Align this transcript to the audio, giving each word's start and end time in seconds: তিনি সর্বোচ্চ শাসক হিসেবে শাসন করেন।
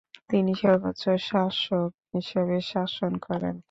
তিনি 0.29 0.51
সর্বোচ্চ 0.61 1.03
শাসক 1.29 1.91
হিসেবে 2.15 2.57
শাসন 2.71 3.11
করেন। 3.27 3.55